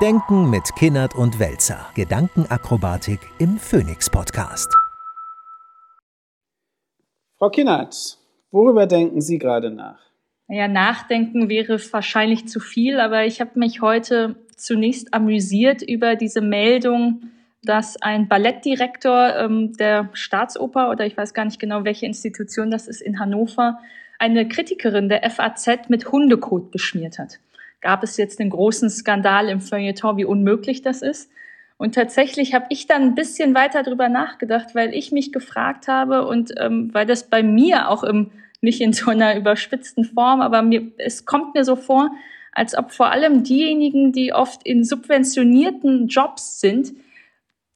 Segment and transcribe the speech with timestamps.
[0.00, 1.90] Denken mit Kinnert und Welzer.
[1.94, 4.74] Gedankenakrobatik im Phoenix Podcast.
[7.36, 8.16] Frau Kinnert,
[8.50, 10.00] worüber denken Sie gerade nach?
[10.48, 16.40] Ja, nachdenken wäre wahrscheinlich zu viel, aber ich habe mich heute zunächst amüsiert über diese
[16.40, 17.24] Meldung,
[17.62, 22.88] dass ein Ballettdirektor ähm, der Staatsoper oder ich weiß gar nicht genau, welche Institution das
[22.88, 23.78] ist in Hannover,
[24.18, 27.38] eine Kritikerin der FAZ mit Hundekot beschmiert hat
[27.80, 31.30] gab es jetzt den großen Skandal im Feuilleton, wie unmöglich das ist.
[31.76, 36.26] Und tatsächlich habe ich dann ein bisschen weiter drüber nachgedacht, weil ich mich gefragt habe
[36.26, 38.30] und ähm, weil das bei mir auch im,
[38.60, 42.10] nicht in so einer überspitzten Form, aber mir, es kommt mir so vor,
[42.52, 46.92] als ob vor allem diejenigen, die oft in subventionierten Jobs sind,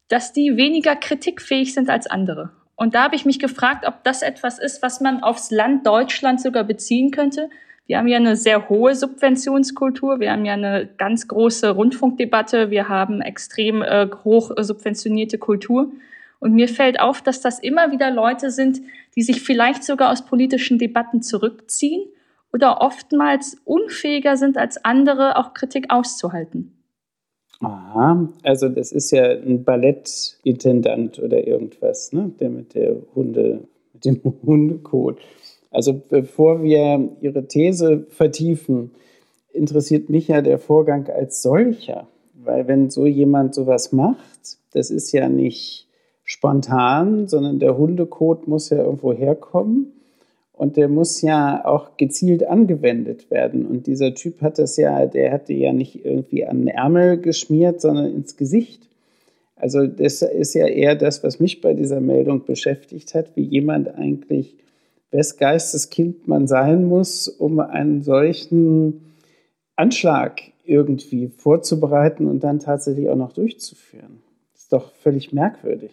[0.09, 2.51] dass die weniger kritikfähig sind als andere.
[2.77, 6.41] Und da habe ich mich gefragt, ob das etwas ist, was man aufs Land Deutschland
[6.41, 7.49] sogar beziehen könnte,
[7.87, 10.19] wir haben ja eine sehr hohe Subventionskultur.
[10.19, 12.71] Wir haben ja eine ganz große Rundfunkdebatte.
[12.71, 15.93] Wir haben extrem äh, hoch subventionierte Kultur.
[16.41, 18.81] Und mir fällt auf, dass das immer wieder Leute sind,
[19.17, 22.07] die sich vielleicht sogar aus politischen Debatten zurückziehen
[22.53, 26.73] oder oftmals unfähiger sind als andere, auch Kritik auszuhalten.
[27.61, 32.31] Aha, also das ist ja ein Ballettintendant oder irgendwas, ne?
[32.41, 33.61] Der mit der Hunde,
[33.93, 35.19] mit dem Hundekot.
[35.75, 38.93] Also bevor wir Ihre These vertiefen,
[39.53, 42.07] interessiert mich ja der Vorgang als solcher.
[42.45, 45.89] Weil wenn so jemand sowas macht, das ist ja nicht
[46.23, 49.93] spontan, sondern der Hundekot muss ja irgendwo herkommen
[50.53, 53.67] und der muss ja auch gezielt angewendet werden.
[53.67, 57.81] Und dieser Typ hat das ja, der hatte ja nicht irgendwie an den Ärmel geschmiert,
[57.81, 58.89] sondern ins Gesicht.
[59.57, 63.93] Also das ist ja eher das, was mich bei dieser Meldung beschäftigt hat, wie jemand
[63.97, 64.55] eigentlich
[65.15, 69.15] wes Geisteskind man sein muss, um einen solchen
[69.77, 74.23] Anschlag irgendwie vorzubereiten und dann tatsächlich auch noch durchzuführen.
[74.53, 75.93] Das ist doch völlig merkwürdig.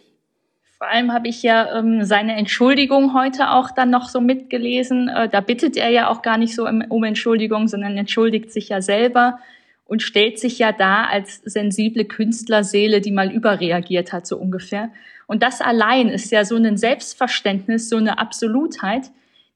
[0.78, 5.10] Vor allem habe ich ja ähm, seine Entschuldigung heute auch dann noch so mitgelesen.
[5.10, 8.82] Äh, da bittet er ja auch gar nicht so um Entschuldigung, sondern entschuldigt sich ja
[8.82, 9.38] selber
[9.86, 14.92] und stellt sich ja da als sensible Künstlerseele, die mal überreagiert hat, so ungefähr.
[15.28, 19.12] Und das allein ist ja so ein Selbstverständnis, so eine Absolutheit,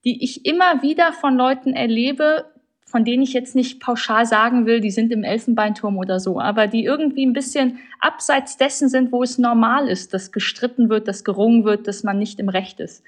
[0.06, 2.46] die ich immer wieder von Leuten erlebe,
[2.86, 6.68] von denen ich jetzt nicht pauschal sagen will, die sind im Elfenbeinturm oder so, aber
[6.68, 11.24] die irgendwie ein bisschen abseits dessen sind, wo es normal ist, dass gestritten wird, dass
[11.24, 13.04] gerungen wird, dass man nicht im Recht ist.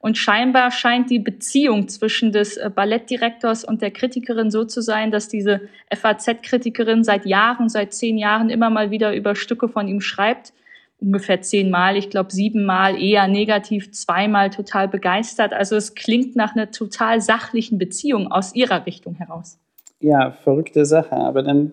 [0.00, 5.10] Und scheinbar scheint die Beziehung zwischen des äh, Ballettdirektors und der Kritikerin so zu sein,
[5.10, 10.00] dass diese FAZ-Kritikerin seit Jahren, seit zehn Jahren immer mal wieder über Stücke von ihm
[10.00, 10.52] schreibt.
[11.00, 15.52] Ungefähr zehnmal, ich glaube siebenmal eher negativ, zweimal total begeistert.
[15.52, 19.58] Also es klingt nach einer total sachlichen Beziehung aus ihrer Richtung heraus.
[20.00, 21.16] Ja, verrückte Sache.
[21.16, 21.72] Aber dann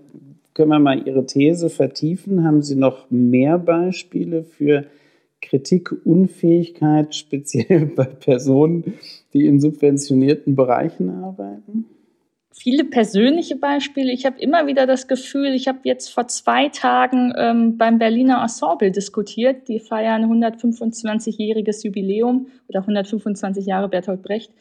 [0.55, 2.43] können wir mal Ihre These vertiefen.
[2.43, 4.85] Haben Sie noch mehr Beispiele für
[5.45, 8.95] Kritikunfähigkeit, speziell bei Personen,
[9.33, 11.85] die in subventionierten Bereichen arbeiten?
[12.57, 14.13] Viele persönliche Beispiele.
[14.13, 18.41] Ich habe immer wieder das Gefühl, ich habe jetzt vor zwei Tagen ähm, beim Berliner
[18.41, 19.67] Ensemble diskutiert.
[19.67, 24.51] Die feiern 125-jähriges Jubiläum oder 125 Jahre Bertolt Brecht.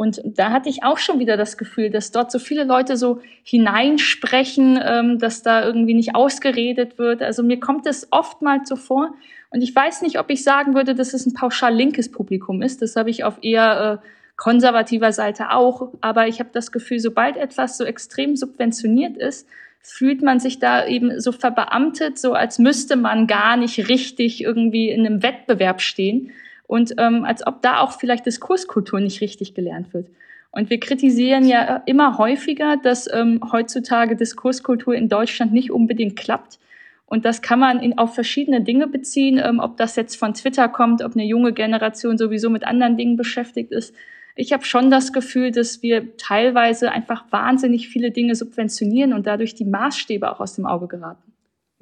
[0.00, 3.20] Und da hatte ich auch schon wieder das Gefühl, dass dort so viele Leute so
[3.42, 7.20] hineinsprechen, ähm, dass da irgendwie nicht ausgeredet wird.
[7.20, 9.12] Also mir kommt es oftmals so vor.
[9.50, 12.80] Und ich weiß nicht, ob ich sagen würde, dass es ein pauschal linkes Publikum ist.
[12.80, 14.06] Das habe ich auf eher äh,
[14.38, 15.92] konservativer Seite auch.
[16.00, 19.46] Aber ich habe das Gefühl, sobald etwas so extrem subventioniert ist,
[19.82, 24.88] fühlt man sich da eben so verbeamtet, so als müsste man gar nicht richtig irgendwie
[24.88, 26.32] in einem Wettbewerb stehen
[26.70, 30.06] und ähm, als ob da auch vielleicht Diskurskultur nicht richtig gelernt wird.
[30.52, 36.60] Und wir kritisieren ja immer häufiger, dass ähm, heutzutage Diskurskultur in Deutschland nicht unbedingt klappt.
[37.06, 40.68] Und das kann man in, auf verschiedene Dinge beziehen, ähm, ob das jetzt von Twitter
[40.68, 43.92] kommt, ob eine junge Generation sowieso mit anderen Dingen beschäftigt ist.
[44.36, 49.56] Ich habe schon das Gefühl, dass wir teilweise einfach wahnsinnig viele Dinge subventionieren und dadurch
[49.56, 51.29] die Maßstäbe auch aus dem Auge geraten.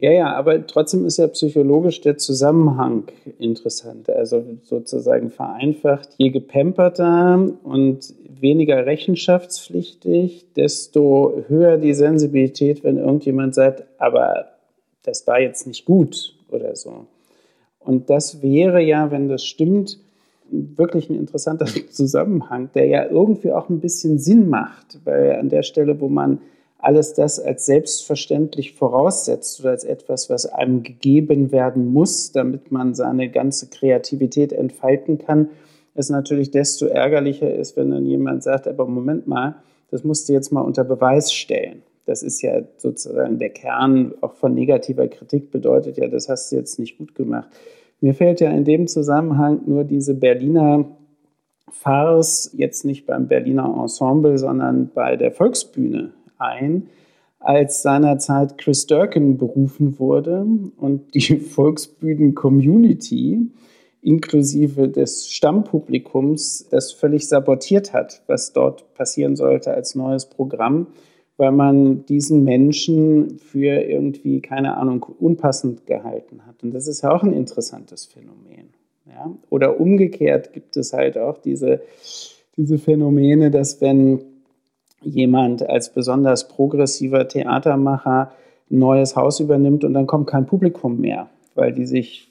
[0.01, 3.09] Ja, ja, aber trotzdem ist ja psychologisch der Zusammenhang
[3.41, 4.09] interessant.
[4.09, 13.83] Also sozusagen vereinfacht, je gepemperter und weniger rechenschaftspflichtig, desto höher die Sensibilität, wenn irgendjemand sagt,
[13.99, 14.47] aber
[15.03, 17.07] das war jetzt nicht gut oder so.
[17.81, 19.99] Und das wäre ja, wenn das stimmt,
[20.49, 25.65] wirklich ein interessanter Zusammenhang, der ja irgendwie auch ein bisschen Sinn macht, weil an der
[25.65, 26.39] Stelle, wo man
[26.79, 32.95] alles das als selbstverständlich voraussetzt oder als etwas, was einem gegeben werden muss, damit man
[32.95, 35.51] seine ganze Kreativität entfalten kann,
[35.95, 39.57] es natürlich desto ärgerlicher ist, wenn dann jemand sagt, aber Moment mal,
[39.91, 41.83] das musst du jetzt mal unter Beweis stellen.
[42.07, 46.57] Das ist ja sozusagen der Kern auch von negativer Kritik bedeutet ja, das hast du
[46.57, 47.49] jetzt nicht gut gemacht.
[48.01, 50.85] Mir fällt ja in dem Zusammenhang nur diese Berliner
[51.71, 56.89] Farce, jetzt nicht beim Berliner Ensemble, sondern bei der Volksbühne ein,
[57.41, 60.47] als seinerzeit Chris Durkin berufen wurde
[60.77, 63.51] und die Volksbühnen-Community
[64.03, 70.89] inklusive des Stammpublikums das völlig sabotiert hat, was dort passieren sollte als neues Programm,
[71.37, 76.63] weil man diesen Menschen für irgendwie, keine Ahnung, unpassend gehalten hat.
[76.63, 78.71] Und das ist ja auch ein interessantes Phänomen.
[79.07, 79.33] Ja?
[79.51, 81.81] Oder umgekehrt gibt es halt auch diese,
[82.57, 84.21] diese Phänomene, dass wenn
[85.03, 88.33] jemand als besonders progressiver Theatermacher
[88.71, 92.29] ein neues Haus übernimmt und dann kommt kein Publikum mehr, weil die sich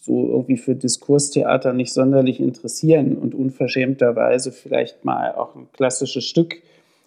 [0.00, 6.62] so irgendwie für Diskurstheater nicht sonderlich interessieren und unverschämterweise vielleicht mal auch ein klassisches Stück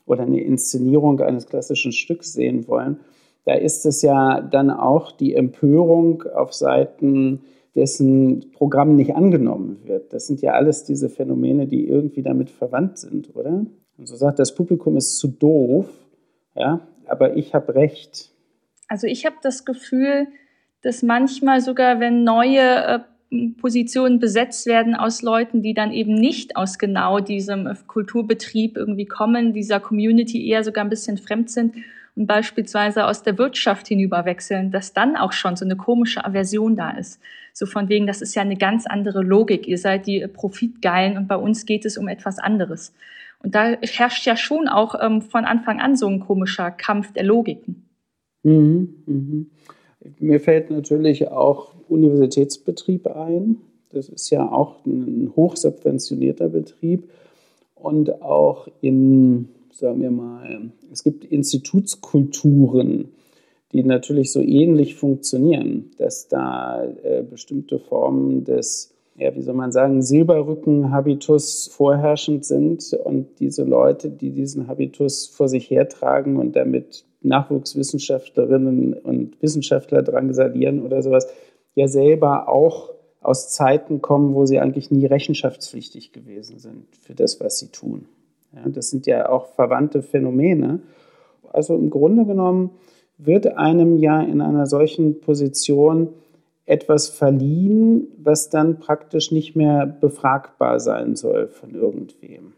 [0.06, 3.00] oder eine Inszenierung eines klassischen Stücks sehen wollen,
[3.46, 7.42] da ist es ja dann auch die Empörung auf Seiten
[7.76, 10.12] dessen Programm nicht angenommen wird.
[10.12, 13.66] Das sind ja alles diese Phänomene, die irgendwie damit verwandt sind, oder?
[14.00, 15.86] Und so sagt das Publikum ist zu doof,
[16.56, 18.30] ja, aber ich habe recht.
[18.88, 20.28] Also ich habe das Gefühl,
[20.81, 23.00] dass manchmal sogar, wenn neue äh,
[23.60, 29.06] Positionen besetzt werden aus Leuten, die dann eben nicht aus genau diesem äh, Kulturbetrieb irgendwie
[29.06, 31.75] kommen, dieser Community eher sogar ein bisschen fremd sind
[32.16, 36.92] und beispielsweise aus der Wirtschaft hinüberwechseln, dass dann auch schon so eine komische Aversion da
[36.92, 37.19] ist.
[37.52, 39.68] So von wegen, das ist ja eine ganz andere Logik.
[39.68, 42.94] Ihr seid die Profitgeilen und bei uns geht es um etwas anderes.
[43.42, 47.24] Und da herrscht ja schon auch ähm, von Anfang an so ein komischer Kampf der
[47.24, 47.90] Logiken.
[48.44, 49.46] Mhm, mh.
[50.20, 53.58] Mir fällt natürlich auch Universitätsbetrieb ein.
[53.90, 57.10] Das ist ja auch ein hochsubventionierter Betrieb.
[57.76, 63.10] Und auch in, sagen wir mal, es gibt Institutskulturen,
[63.72, 69.71] die natürlich so ähnlich funktionieren, dass da äh, bestimmte Formen des, ja, wie soll man
[69.74, 77.06] sagen, Silberrücken-Habitus vorherrschend sind und diese Leute, die diesen Habitus vor sich hertragen und damit
[77.21, 81.27] Nachwuchswissenschaftlerinnen und Wissenschaftler drangsalieren oder sowas,
[81.75, 87.42] ja selber auch aus Zeiten kommen, wo sie eigentlich nie rechenschaftspflichtig gewesen sind für das,
[87.42, 88.06] was sie tun.
[88.56, 90.80] Ja, das sind ja auch verwandte Phänomene.
[91.51, 92.71] Also im Grunde genommen
[93.18, 96.07] wird einem ja in einer solchen Position
[96.69, 102.54] etwas verliehen, was dann praktisch nicht mehr befragbar sein soll von irgendwem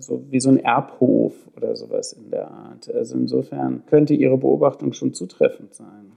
[0.00, 2.92] so wie so ein Erbhof oder sowas in der Art.
[2.92, 6.12] Also insofern könnte Ihre Beobachtung schon zutreffend sein.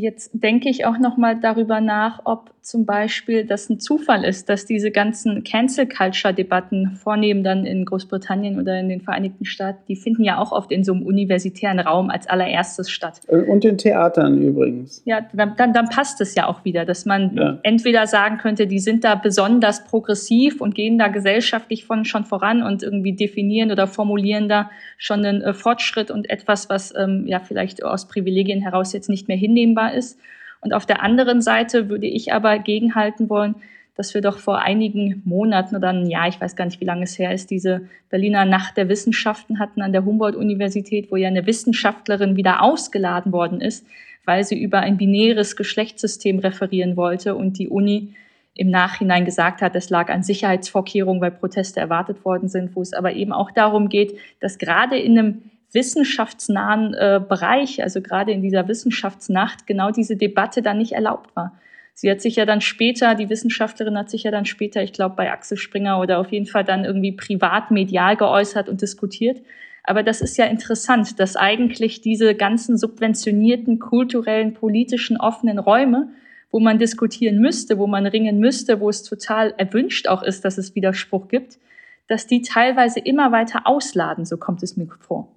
[0.00, 4.48] Jetzt denke ich auch noch mal darüber nach, ob zum Beispiel das ein Zufall ist,
[4.48, 9.80] dass diese ganzen Cancel Culture Debatten vornehmen dann in Großbritannien oder in den Vereinigten Staaten,
[9.88, 13.22] die finden ja auch oft in so einem universitären Raum als allererstes statt.
[13.26, 15.02] Und in Theatern übrigens.
[15.04, 17.58] Ja, dann, dann, dann passt es ja auch wieder, dass man ja.
[17.64, 22.62] entweder sagen könnte, die sind da besonders progressiv und gehen da gesellschaftlich von schon voran
[22.62, 27.40] und irgendwie definieren oder formulieren da schon einen äh, Fortschritt und etwas, was ähm, ja
[27.40, 30.18] vielleicht aus Privilegien heraus jetzt nicht mehr hinnehmbar ist.
[30.60, 33.54] Und auf der anderen Seite würde ich aber gegenhalten wollen,
[33.98, 37.02] dass wir doch vor einigen Monaten oder ein Jahr, ich weiß gar nicht, wie lange
[37.02, 41.46] es her ist, diese Berliner Nacht der Wissenschaften hatten an der Humboldt-Universität, wo ja eine
[41.46, 43.84] Wissenschaftlerin wieder ausgeladen worden ist,
[44.24, 48.14] weil sie über ein binäres Geschlechtssystem referieren wollte und die Uni
[48.54, 52.92] im Nachhinein gesagt hat, es lag an Sicherheitsvorkehrungen, weil Proteste erwartet worden sind, wo es
[52.92, 58.42] aber eben auch darum geht, dass gerade in einem wissenschaftsnahen äh, Bereich, also gerade in
[58.42, 61.58] dieser Wissenschaftsnacht, genau diese Debatte dann nicht erlaubt war.
[61.94, 65.16] Sie hat sich ja dann später, die Wissenschaftlerin hat sich ja dann später, ich glaube,
[65.16, 69.42] bei Axel Springer oder auf jeden Fall dann irgendwie privat medial geäußert und diskutiert.
[69.82, 76.08] Aber das ist ja interessant, dass eigentlich diese ganzen subventionierten, kulturellen, politischen, offenen Räume,
[76.50, 80.56] wo man diskutieren müsste, wo man ringen müsste, wo es total erwünscht auch ist, dass
[80.56, 81.58] es Widerspruch gibt,
[82.06, 85.28] dass die teilweise immer weiter ausladen, so kommt es mir vor.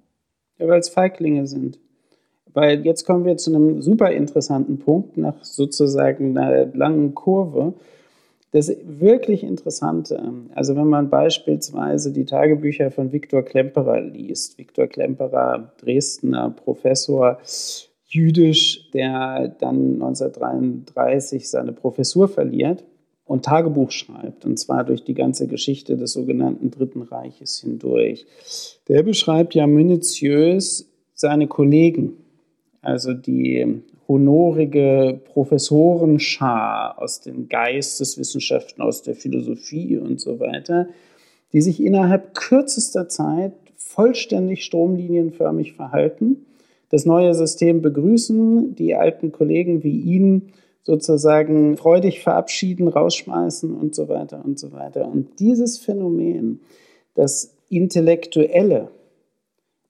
[0.62, 1.80] Ja, weil es Feiglinge sind.
[2.54, 7.74] Weil jetzt kommen wir zu einem super interessanten Punkt nach sozusagen einer langen Kurve.
[8.52, 10.22] Das wirklich Interessante,
[10.54, 17.38] also wenn man beispielsweise die Tagebücher von Viktor Klemperer liest, Viktor Klemperer, Dresdner Professor,
[18.06, 22.84] jüdisch, der dann 1933 seine Professur verliert
[23.32, 28.26] und Tagebuch schreibt, und zwar durch die ganze Geschichte des sogenannten Dritten Reiches hindurch.
[28.88, 32.12] Der beschreibt ja minutiös seine Kollegen,
[32.82, 40.88] also die honorige Professorenschar aus den Geisteswissenschaften, aus der Philosophie und so weiter,
[41.54, 46.44] die sich innerhalb kürzester Zeit vollständig stromlinienförmig verhalten
[46.92, 54.08] das neue System begrüßen, die alten Kollegen wie ihn sozusagen freudig verabschieden, rausschmeißen und so
[54.08, 55.06] weiter und so weiter.
[55.06, 56.60] Und dieses Phänomen,
[57.14, 58.88] dass Intellektuelle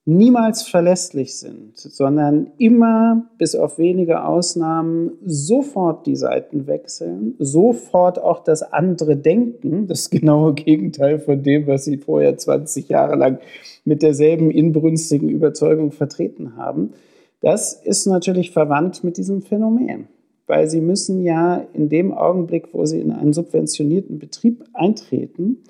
[0.04, 8.42] niemals verlässlich sind, sondern immer bis auf wenige Ausnahmen sofort die Seiten wechseln, sofort auch
[8.42, 13.38] das andere denken, das genaue Gegenteil von dem, was sie vorher 20 Jahre lang
[13.84, 16.94] mit derselben inbrünstigen Überzeugung vertreten haben.
[17.40, 20.08] Das ist natürlich verwandt mit diesem Phänomen,
[20.46, 25.64] weil sie müssen ja in dem Augenblick, wo sie in einen subventionierten Betrieb eintreten,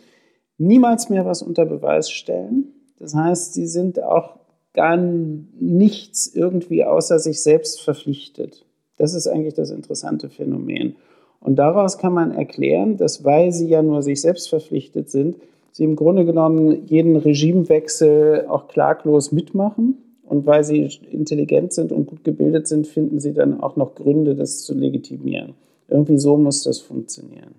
[0.59, 4.37] niemals mehr was unter Beweis stellen das heißt, sie sind auch
[4.75, 8.65] gar nichts irgendwie außer sich selbst verpflichtet.
[8.97, 10.95] Das ist eigentlich das interessante Phänomen.
[11.41, 15.37] Und daraus kann man erklären, dass weil sie ja nur sich selbst verpflichtet sind,
[15.73, 19.99] sie im Grunde genommen jeden Regimewechsel auch klaglos mitmachen.
[20.25, 24.35] Und weil sie intelligent sind und gut gebildet sind, finden sie dann auch noch Gründe,
[24.35, 25.55] das zu legitimieren.
[25.89, 27.55] Irgendwie so muss das funktionieren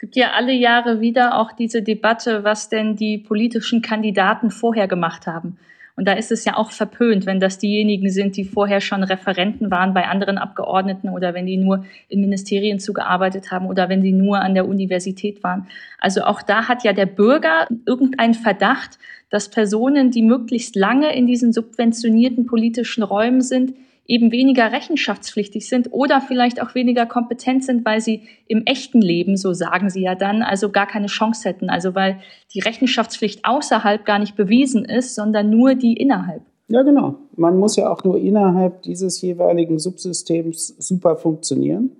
[0.00, 5.26] gibt ja alle Jahre wieder auch diese Debatte, was denn die politischen Kandidaten vorher gemacht
[5.26, 5.58] haben.
[6.00, 9.70] Und da ist es ja auch verpönt, wenn das diejenigen sind, die vorher schon Referenten
[9.70, 14.12] waren bei anderen Abgeordneten oder wenn die nur in Ministerien zugearbeitet haben oder wenn sie
[14.12, 15.66] nur an der Universität waren.
[15.98, 21.26] Also auch da hat ja der Bürger irgendeinen Verdacht, dass Personen, die möglichst lange in
[21.26, 23.74] diesen subventionierten politischen Räumen sind,
[24.06, 29.36] eben weniger rechenschaftspflichtig sind oder vielleicht auch weniger kompetent sind, weil sie im echten Leben,
[29.36, 31.70] so sagen sie ja dann, also gar keine Chance hätten.
[31.70, 32.18] Also weil
[32.52, 36.42] die Rechenschaftspflicht außerhalb gar nicht bewiesen ist, sondern nur die innerhalb.
[36.68, 37.16] Ja, genau.
[37.36, 41.90] Man muss ja auch nur innerhalb dieses jeweiligen Subsystems super funktionieren.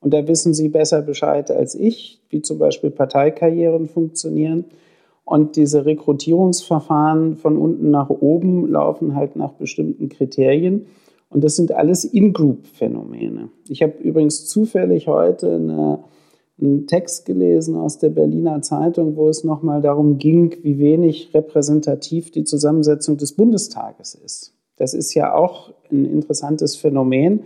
[0.00, 4.64] Und da wissen Sie besser Bescheid als ich, wie zum Beispiel Parteikarrieren funktionieren.
[5.24, 10.86] Und diese Rekrutierungsverfahren von unten nach oben laufen halt nach bestimmten Kriterien.
[11.30, 13.48] Und das sind alles In-Group-Phänomene.
[13.68, 16.00] Ich habe übrigens zufällig heute eine,
[16.60, 22.32] einen Text gelesen aus der Berliner Zeitung, wo es nochmal darum ging, wie wenig repräsentativ
[22.32, 24.54] die Zusammensetzung des Bundestages ist.
[24.76, 27.44] Das ist ja auch ein interessantes Phänomen,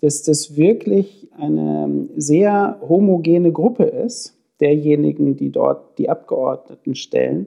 [0.00, 7.46] dass das wirklich eine sehr homogene Gruppe ist, derjenigen, die dort die Abgeordneten stellen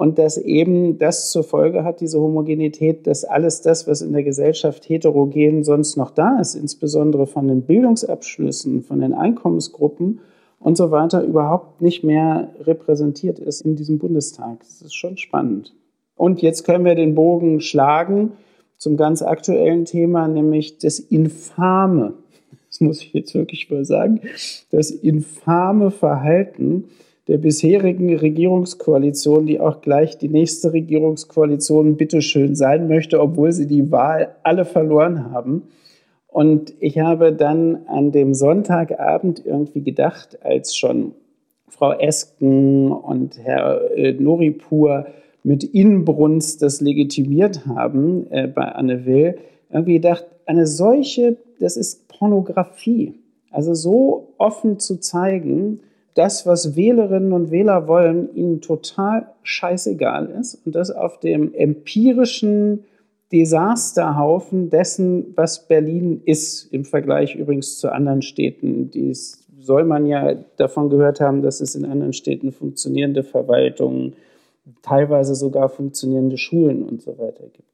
[0.00, 4.22] und dass eben das zur Folge hat, diese Homogenität, dass alles das, was in der
[4.22, 10.20] Gesellschaft heterogen sonst noch da ist, insbesondere von den Bildungsabschlüssen, von den Einkommensgruppen
[10.58, 14.60] und so weiter, überhaupt nicht mehr repräsentiert ist in diesem Bundestag.
[14.60, 15.74] Das ist schon spannend.
[16.16, 18.32] Und jetzt können wir den Bogen schlagen
[18.78, 22.14] zum ganz aktuellen Thema, nämlich das infame,
[22.70, 24.22] das muss ich jetzt wirklich mal sagen,
[24.70, 26.84] das infame Verhalten
[27.30, 33.92] der bisherigen Regierungskoalition, die auch gleich die nächste Regierungskoalition bitteschön sein möchte, obwohl sie die
[33.92, 35.62] Wahl alle verloren haben.
[36.26, 41.12] Und ich habe dann an dem Sonntagabend irgendwie gedacht, als schon
[41.68, 45.06] Frau Esken und Herr äh, Noripur
[45.44, 49.38] mit Inbrunst das legitimiert haben äh, bei Anne Will,
[49.70, 53.14] irgendwie gedacht, eine solche, das ist Pornografie.
[53.52, 55.78] Also so offen zu zeigen,
[56.14, 62.84] das, was Wählerinnen und Wähler wollen, ihnen total scheißegal ist und das auf dem empirischen
[63.32, 68.90] Desasterhaufen dessen, was Berlin ist, im Vergleich übrigens zu anderen Städten.
[68.90, 74.14] Dies soll man ja davon gehört haben, dass es in anderen Städten funktionierende Verwaltungen,
[74.82, 77.69] teilweise sogar funktionierende Schulen und so weiter gibt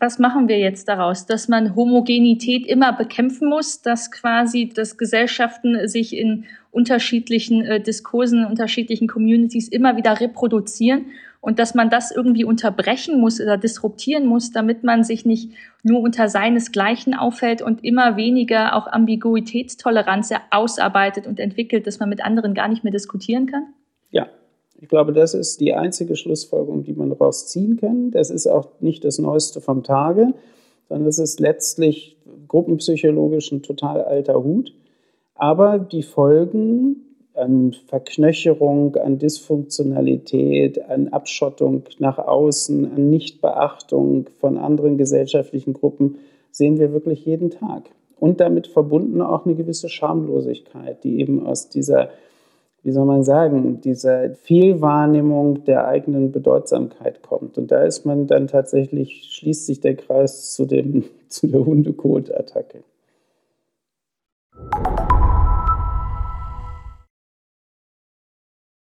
[0.00, 1.26] was machen wir jetzt daraus?
[1.26, 8.44] Dass man Homogenität immer bekämpfen muss, dass quasi dass Gesellschaften sich in unterschiedlichen äh, Diskursen,
[8.44, 11.06] unterschiedlichen Communities immer wieder reproduzieren
[11.40, 15.52] und dass man das irgendwie unterbrechen muss oder disruptieren muss, damit man sich nicht
[15.82, 22.22] nur unter seinesgleichen aufhält und immer weniger auch Ambiguitätstoleranz ausarbeitet und entwickelt, dass man mit
[22.24, 23.66] anderen gar nicht mehr diskutieren kann?
[24.10, 24.28] Ja,
[24.80, 28.10] ich glaube, das ist die einzige Schlussfolgerung, die man daraus ziehen kann.
[28.10, 30.32] Das ist auch nicht das Neueste vom Tage,
[30.88, 32.16] sondern es ist letztlich
[32.48, 34.72] gruppenpsychologisch ein total alter Hut.
[35.34, 36.96] Aber die Folgen
[37.34, 46.16] an Verknöcherung, an Dysfunktionalität, an Abschottung nach außen, an Nichtbeachtung von anderen gesellschaftlichen Gruppen
[46.50, 47.90] sehen wir wirklich jeden Tag.
[48.18, 52.10] Und damit verbunden auch eine gewisse Schamlosigkeit, die eben aus dieser
[52.82, 57.58] wie soll man sagen, diese Fehlwahrnehmung der eigenen Bedeutsamkeit kommt.
[57.58, 62.82] Und da ist man dann tatsächlich, schließt sich der Kreis zu, dem, zu der Hundekot-Attacke.